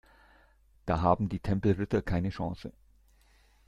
[0.87, 2.73] Da haben die Tempelritter keine Chance.